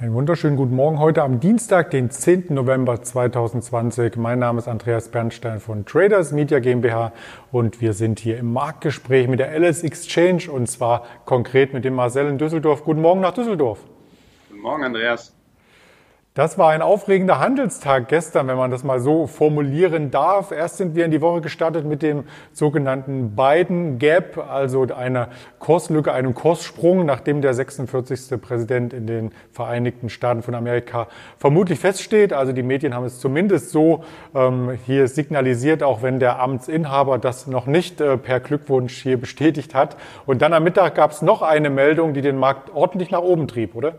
[0.00, 2.54] Einen wunderschönen guten Morgen heute am Dienstag, den 10.
[2.54, 4.14] November 2020.
[4.14, 7.12] Mein Name ist Andreas Bernstein von Traders Media GmbH
[7.50, 11.94] und wir sind hier im Marktgespräch mit der LS Exchange und zwar konkret mit dem
[11.94, 12.84] Marcel in Düsseldorf.
[12.84, 13.80] Guten Morgen nach Düsseldorf.
[14.48, 15.34] Guten Morgen, Andreas.
[16.38, 20.52] Das war ein aufregender Handelstag gestern, wenn man das mal so formulieren darf.
[20.52, 26.12] Erst sind wir in die Woche gestartet mit dem sogenannten Biden Gap, also einer Kurslücke,
[26.12, 28.40] einem Kurssprung, nachdem der 46.
[28.40, 32.32] Präsident in den Vereinigten Staaten von Amerika vermutlich feststeht.
[32.32, 37.48] Also die Medien haben es zumindest so ähm, hier signalisiert, auch wenn der Amtsinhaber das
[37.48, 39.96] noch nicht äh, per Glückwunsch hier bestätigt hat.
[40.24, 43.48] Und dann am Mittag gab es noch eine Meldung, die den Markt ordentlich nach oben
[43.48, 43.94] trieb, oder?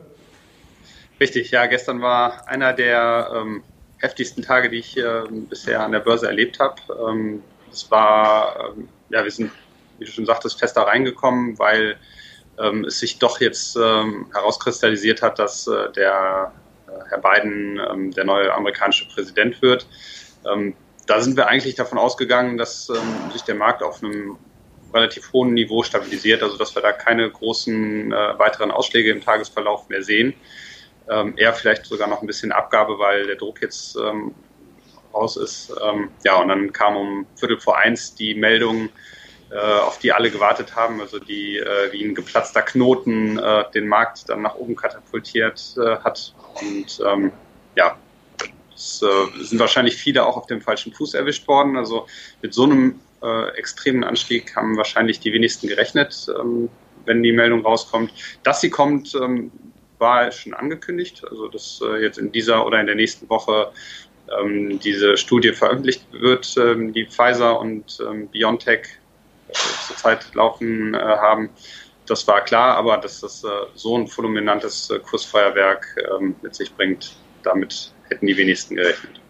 [1.19, 3.63] Richtig, ja, gestern war einer der ähm,
[3.97, 6.75] heftigsten Tage, die ich äh, bisher an der Börse erlebt habe.
[7.09, 9.51] Ähm, es war, ähm, ja, wir sind,
[9.97, 11.97] wie du schon sagtest, fest da reingekommen, weil
[12.57, 16.53] ähm, es sich doch jetzt ähm, herauskristallisiert hat, dass äh, der
[16.87, 19.87] äh, Herr Biden ähm, der neue amerikanische Präsident wird.
[21.05, 22.85] Da sind wir eigentlich davon ausgegangen, dass
[23.33, 24.37] sich der Markt auf einem
[24.93, 29.89] relativ hohen Niveau stabilisiert, also dass wir da keine großen äh, weiteren Ausschläge im Tagesverlauf
[29.89, 30.33] mehr sehen
[31.09, 34.33] ähm, eher vielleicht sogar noch ein bisschen Abgabe, weil der Druck jetzt ähm,
[35.13, 35.71] raus ist.
[35.83, 38.89] Ähm, ja, und dann kam um Viertel vor eins die Meldung,
[39.51, 43.87] äh, auf die alle gewartet haben, also die äh, wie ein geplatzter Knoten äh, den
[43.87, 46.33] Markt dann nach oben katapultiert äh, hat.
[46.61, 47.31] Und ähm,
[47.75, 47.97] ja,
[48.75, 51.77] es äh, sind wahrscheinlich viele auch auf dem falschen Fuß erwischt worden.
[51.77, 52.07] Also
[52.41, 56.69] mit so einem äh, extremen Anstieg haben wahrscheinlich die wenigsten gerechnet, ähm,
[57.05, 58.13] wenn die Meldung rauskommt.
[58.43, 59.51] Dass sie kommt, ähm,
[59.99, 63.71] war schon angekündigt, also dass äh, jetzt in dieser oder in der nächsten Woche
[64.39, 68.87] ähm, diese Studie veröffentlicht wird, ähm, die Pfizer und ähm, BioNTech
[69.49, 69.53] äh,
[69.87, 71.49] zurzeit laufen äh, haben.
[72.05, 75.85] Das war klar, aber dass das äh, so ein fulminantes äh, Kursfeuerwerk
[76.17, 79.21] ähm, mit sich bringt, damit hätten die wenigsten gerechnet.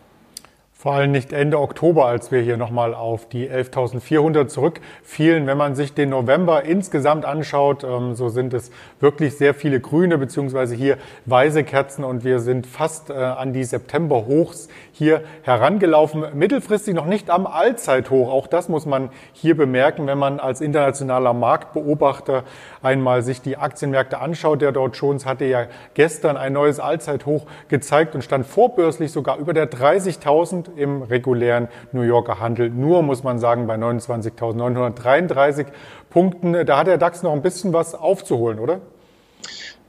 [0.81, 5.45] Vor allem nicht Ende Oktober, als wir hier nochmal auf die 11.400 zurückfielen.
[5.45, 10.17] Wenn man sich den November insgesamt anschaut, ähm, so sind es wirklich sehr viele grüne
[10.17, 16.23] beziehungsweise hier weiße Kerzen und wir sind fast äh, an die September-Hochs hier herangelaufen.
[16.33, 18.31] Mittelfristig noch nicht am Allzeithoch.
[18.31, 22.45] Auch das muss man hier bemerken, wenn man als internationaler Marktbeobachter
[22.81, 24.61] einmal sich die Aktienmärkte anschaut.
[24.61, 29.51] Der Dow Jones hatte ja gestern ein neues Allzeithoch gezeigt und stand vorbörslich sogar über
[29.51, 32.69] der 30.000 im regulären New Yorker Handel.
[32.69, 35.67] Nur muss man sagen, bei 29.933
[36.09, 36.65] Punkten.
[36.65, 38.81] Da hat der DAX noch ein bisschen was aufzuholen, oder?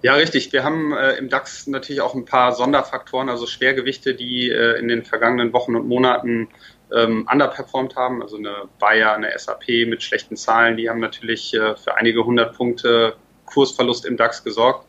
[0.03, 0.53] Ja, richtig.
[0.53, 4.89] Wir haben äh, im DAX natürlich auch ein paar Sonderfaktoren, also Schwergewichte, die äh, in
[4.89, 6.49] den vergangenen Wochen und Monaten
[6.93, 8.23] ähm, underperformed haben.
[8.23, 12.57] Also eine Bayer, eine SAP mit schlechten Zahlen, die haben natürlich äh, für einige hundert
[12.57, 13.15] Punkte
[13.45, 14.87] Kursverlust im DAX gesorgt,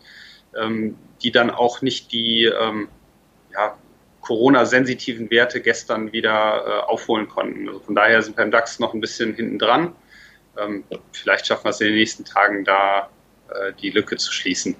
[0.58, 2.88] ähm, die dann auch nicht die ähm,
[3.54, 3.76] ja,
[4.22, 7.68] Corona-sensitiven Werte gestern wieder äh, aufholen konnten.
[7.68, 9.94] Also von daher sind wir im DAX noch ein bisschen hinten dran.
[10.58, 13.10] Ähm, vielleicht schaffen wir es in den nächsten Tagen da,
[13.50, 14.76] äh, die Lücke zu schließen.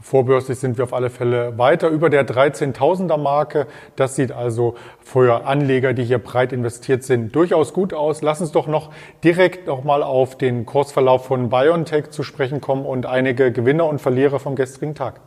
[0.00, 3.66] Vorbörslich sind wir auf alle Fälle weiter über der 13.000er Marke.
[3.96, 8.20] Das sieht also für Anleger, die hier breit investiert sind, durchaus gut aus.
[8.20, 8.92] Lass uns doch noch
[9.24, 14.40] direkt nochmal auf den Kursverlauf von BioNTech zu sprechen kommen und einige Gewinner und Verlierer
[14.40, 15.22] vom gestrigen Tag.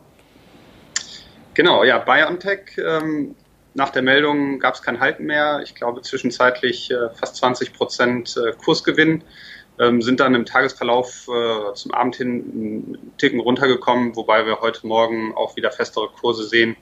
[1.58, 2.76] Genau, ja, BioNTech.
[2.78, 3.34] Ähm,
[3.74, 5.60] nach der Meldung gab es kein Halten mehr.
[5.64, 9.24] Ich glaube zwischenzeitlich äh, fast 20 Prozent äh, Kursgewinn.
[9.80, 14.86] Ähm, sind dann im Tagesverlauf äh, zum Abend hin einen Ticken runtergekommen, wobei wir heute
[14.86, 16.76] Morgen auch wieder festere Kurse sehen.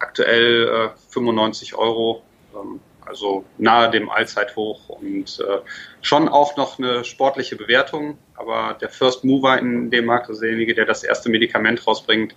[0.00, 5.58] Aktuell 95 äh, Euro, ähm, also nahe dem Allzeithoch und äh,
[6.02, 8.18] schon auch noch eine sportliche Bewertung.
[8.34, 12.34] Aber der First Mover in dem Markt, also derjenige, der das erste Medikament rausbringt,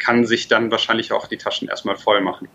[0.00, 2.48] kann sich dann wahrscheinlich auch die Taschen erstmal voll machen.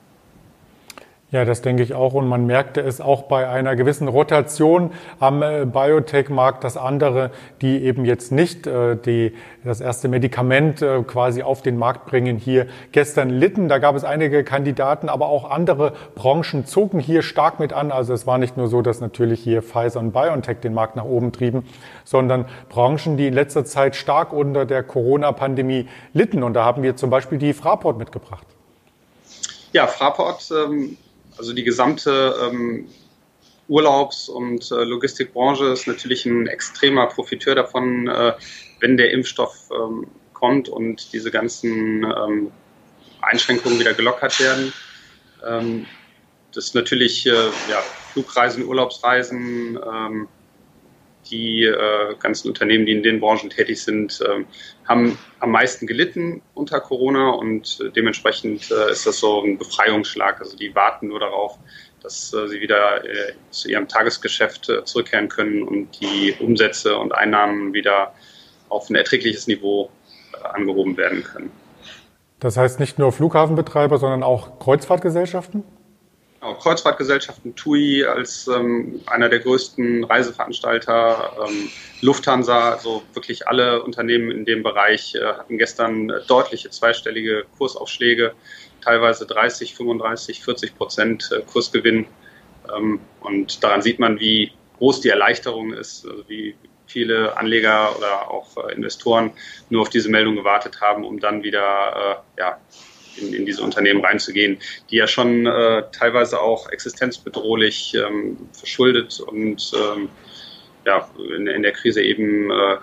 [1.35, 2.13] Ja, das denke ich auch.
[2.13, 7.29] Und man merkte es auch bei einer gewissen Rotation am äh, Biotech-Markt, dass andere,
[7.61, 9.33] die eben jetzt nicht äh, die,
[9.65, 13.67] das erste Medikament äh, quasi auf den Markt bringen, hier gestern litten.
[13.67, 17.91] Da gab es einige Kandidaten, aber auch andere Branchen zogen hier stark mit an.
[17.91, 21.03] Also es war nicht nur so, dass natürlich hier Pfizer und BioNTech den Markt nach
[21.03, 21.65] oben trieben,
[22.05, 26.43] sondern Branchen, die in letzter Zeit stark unter der Corona-Pandemie litten.
[26.43, 28.47] Und da haben wir zum Beispiel die Fraport mitgebracht.
[29.73, 30.95] Ja, Fraport ähm
[31.37, 32.87] also die gesamte ähm,
[33.67, 38.33] Urlaubs- und äh, Logistikbranche ist natürlich ein extremer Profiteur davon, äh,
[38.79, 42.51] wenn der Impfstoff ähm, kommt und diese ganzen ähm,
[43.21, 44.73] Einschränkungen wieder gelockert werden.
[45.45, 45.85] Ähm,
[46.53, 47.81] das ist natürlich äh, ja,
[48.13, 50.27] Flugreisen, Urlaubsreisen, ähm,
[51.29, 54.43] die äh, ganzen Unternehmen, die in den Branchen tätig sind, äh,
[54.87, 60.39] haben am meisten gelitten unter Corona und äh, dementsprechend äh, ist das so ein Befreiungsschlag.
[60.39, 61.57] Also die warten nur darauf,
[62.01, 67.73] dass äh, sie wieder äh, zu ihrem Tagesgeschäft zurückkehren können und die Umsätze und Einnahmen
[67.73, 68.13] wieder
[68.69, 69.89] auf ein erträgliches Niveau
[70.43, 71.51] angehoben werden können.
[72.39, 75.63] Das heißt nicht nur Flughafenbetreiber, sondern auch Kreuzfahrtgesellschaften?
[76.45, 81.69] Auch Kreuzfahrtgesellschaften, TUI als ähm, einer der größten Reiseveranstalter, ähm,
[82.01, 88.33] Lufthansa, also wirklich alle Unternehmen in dem Bereich äh, hatten gestern deutliche zweistellige Kursaufschläge,
[88.81, 92.05] teilweise 30, 35, 40 Prozent äh, Kursgewinn.
[92.77, 96.55] Ähm, und daran sieht man, wie groß die Erleichterung ist, also wie
[96.85, 99.31] viele Anleger oder auch äh, Investoren
[99.71, 102.59] nur auf diese Meldung gewartet haben, um dann wieder äh, ja,
[103.17, 104.57] in, in diese Unternehmen reinzugehen,
[104.89, 110.09] die ja schon äh, teilweise auch existenzbedrohlich ähm, verschuldet und ähm,
[110.85, 112.77] ja, in, in, der Krise eben äh,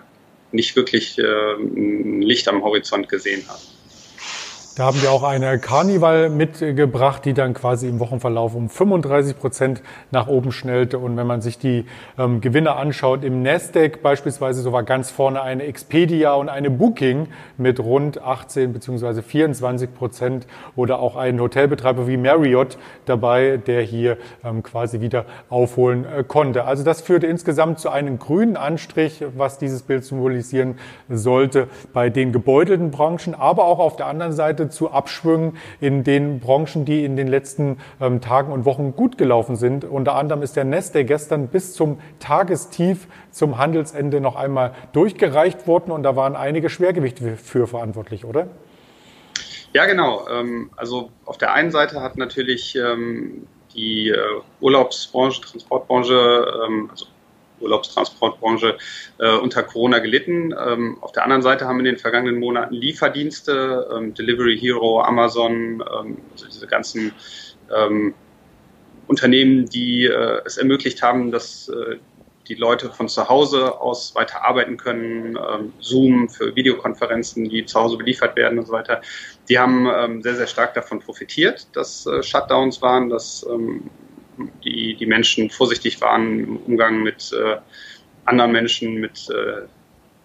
[0.50, 3.62] nicht wirklich äh, ein Licht am Horizont gesehen haben.
[4.74, 9.82] Da haben wir auch eine Carnival mitgebracht, die dann quasi im Wochenverlauf um 35 Prozent
[10.10, 10.98] nach oben schnellte.
[10.98, 11.84] Und wenn man sich die
[12.18, 17.28] ähm, Gewinner anschaut, im Nasdaq beispielsweise, so war ganz vorne eine Expedia und eine Booking
[17.58, 19.20] mit rund 18 bzw.
[19.20, 26.06] 24 Prozent oder auch ein Hotelbetreiber wie Marriott dabei, der hier ähm, quasi wieder aufholen
[26.06, 26.64] äh, konnte.
[26.64, 30.78] Also das führte insgesamt zu einem grünen Anstrich, was dieses Bild symbolisieren
[31.10, 36.04] sollte bei den gebeutelten Branchen, aber auch auf der anderen Seite Seite zu Abschwüngen in
[36.04, 39.84] den Branchen, die in den letzten ähm, Tagen und Wochen gut gelaufen sind.
[39.84, 45.90] Unter anderem ist der Nest, gestern bis zum Tagestief zum Handelsende noch einmal durchgereicht worden
[45.90, 48.48] und da waren einige Schwergewichte für verantwortlich, oder?
[49.72, 50.26] Ja, genau.
[50.28, 54.18] Ähm, also auf der einen Seite hat natürlich ähm, die äh,
[54.60, 56.46] Urlaubsbranche, Transportbranche,
[56.90, 57.06] also
[57.62, 58.76] Urlaubstransportbranche
[59.18, 60.54] äh, unter Corona gelitten.
[60.58, 65.82] Ähm, auf der anderen Seite haben in den vergangenen Monaten Lieferdienste, ähm, Delivery Hero, Amazon,
[65.82, 67.12] ähm, also diese ganzen
[67.74, 68.14] ähm,
[69.06, 71.96] Unternehmen, die äh, es ermöglicht haben, dass äh,
[72.48, 77.80] die Leute von zu Hause aus weiter arbeiten können, ähm, Zoom für Videokonferenzen, die zu
[77.80, 79.00] Hause beliefert werden und so weiter.
[79.48, 83.46] Die haben ähm, sehr, sehr stark davon profitiert, dass äh, Shutdowns waren, dass
[84.64, 87.56] die, die Menschen vorsichtig waren im Umgang mit äh,
[88.24, 89.66] anderen Menschen, mit äh,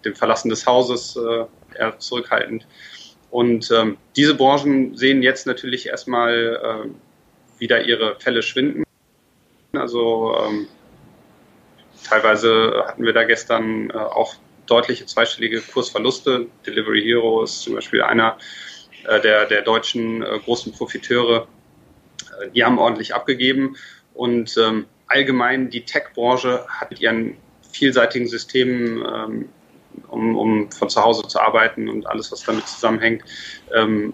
[0.04, 1.44] dem Verlassen des Hauses äh,
[1.78, 2.66] eher zurückhaltend.
[3.30, 8.84] Und ähm, diese Branchen sehen jetzt natürlich erstmal äh, wieder ihre Fälle schwinden.
[9.72, 10.68] Also ähm,
[12.08, 14.34] teilweise hatten wir da gestern äh, auch
[14.66, 16.46] deutliche zweistellige Kursverluste.
[16.66, 18.38] Delivery Hero ist zum Beispiel einer
[19.06, 21.48] äh, der, der deutschen äh, großen Profiteure.
[22.40, 23.76] Äh, die haben ordentlich abgegeben
[24.18, 27.36] und ähm, allgemein die Tech-Branche hat mit ihren
[27.70, 29.48] vielseitigen Systemen, ähm,
[30.08, 33.22] um, um von zu Hause zu arbeiten und alles, was damit zusammenhängt,
[33.72, 34.12] ähm,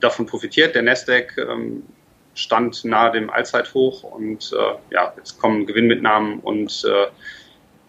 [0.00, 0.74] davon profitiert.
[0.74, 1.84] Der Nasdaq ähm,
[2.34, 7.06] stand nahe dem Allzeithoch und äh, ja, jetzt kommen Gewinnmitnahmen und äh,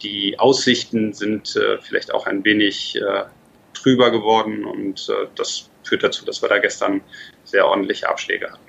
[0.02, 3.26] die Aussichten sind äh, vielleicht auch ein wenig äh,
[3.74, 7.02] trüber geworden und äh, das führt dazu, dass wir da gestern
[7.44, 8.67] sehr ordentliche Abschläge hatten.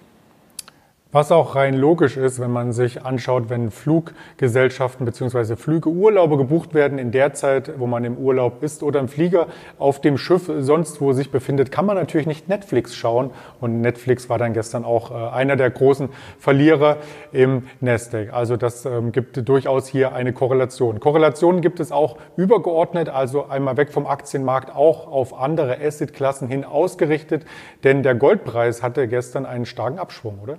[1.11, 5.57] Was auch rein logisch ist, wenn man sich anschaut, wenn Fluggesellschaften bzw.
[5.57, 9.47] Flügeurlaube gebucht werden in der Zeit, wo man im Urlaub ist oder im Flieger
[9.79, 13.31] auf dem Schiff sonst wo sich befindet, kann man natürlich nicht Netflix schauen.
[13.59, 16.99] Und Netflix war dann gestern auch äh, einer der großen Verlierer
[17.33, 18.35] im Nasdaq.
[18.35, 21.01] Also das ähm, gibt durchaus hier eine Korrelation.
[21.01, 26.67] Korrelationen gibt es auch übergeordnet, also einmal weg vom Aktienmarkt, auch auf andere Assetklassen hin
[26.67, 27.47] ausgerichtet.
[27.83, 30.59] Denn der Goldpreis hatte gestern einen starken Abschwung, oder?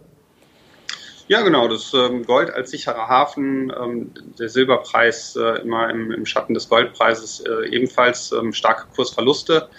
[1.30, 1.68] Ja, genau.
[1.68, 7.42] Das ähm, Gold als sicherer Hafen, ähm, der Silberpreis äh, immer im, Schatten des Goldpreises
[7.42, 9.70] äh, ebenfalls ähm, starke Kursverluste.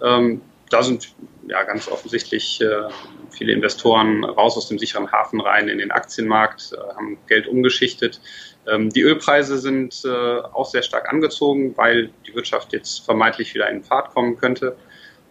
[0.00, 1.12] Da sind
[1.46, 2.88] ja ganz offensichtlich äh,
[3.30, 8.20] viele Investoren raus aus dem sicheren Hafen rein in den Aktienmarkt, haben Geld umgeschichtet.
[8.66, 14.12] Die Ölpreise sind auch sehr stark angezogen, weil die Wirtschaft jetzt vermeintlich wieder in Fahrt
[14.12, 14.76] kommen könnte.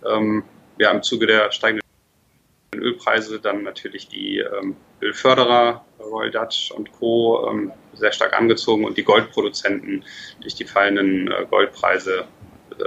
[0.04, 1.81] Ja, im Zuge der steigenden
[2.82, 7.48] Ölpreise dann natürlich die ähm, Ölförderer, Royal Dutch und Co.
[7.50, 10.04] Ähm, sehr stark angezogen und die Goldproduzenten
[10.42, 12.26] durch die fallenden äh, Goldpreise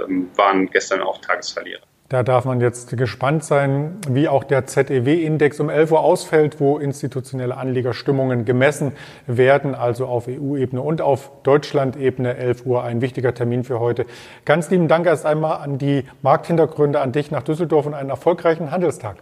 [0.07, 1.81] ähm, waren gestern auch Tagesverlierer.
[2.07, 6.77] Da darf man jetzt gespannt sein, wie auch der ZEW-Index um 11 Uhr ausfällt, wo
[6.77, 8.91] institutionelle Anlegerstimmungen gemessen
[9.25, 12.37] werden, also auf EU-Ebene und auf Deutschland-Ebene.
[12.37, 14.05] 11 Uhr ein wichtiger Termin für heute.
[14.45, 18.69] Ganz lieben Dank erst einmal an die Markthintergründe, an dich nach Düsseldorf und einen erfolgreichen
[18.69, 19.17] Handelstag.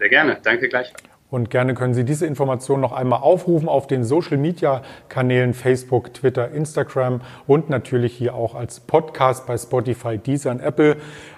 [0.00, 0.38] Sehr gerne.
[0.42, 1.04] Danke gleichfalls.
[1.30, 6.12] Und gerne können Sie diese Information noch einmal aufrufen auf den Social Media Kanälen Facebook,
[6.12, 10.96] Twitter, Instagram und natürlich hier auch als Podcast bei Spotify, Deezer und Apple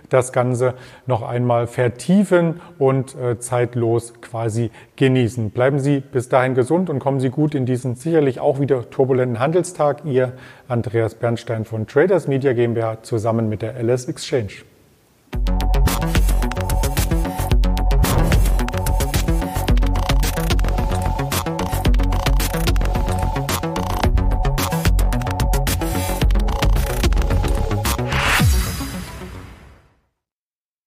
[0.08, 0.74] das Ganze
[1.06, 5.50] noch einmal vertiefen und äh, zeitlos quasi genießen.
[5.50, 9.40] Bleiben Sie bis dahin gesund und kommen Sie gut in diesen sicherlich auch wieder turbulenten
[9.40, 10.04] Handelstag.
[10.04, 10.32] Ihr
[10.68, 14.71] Andreas Bernstein von Traders Media GmbH zusammen mit der LS Exchange.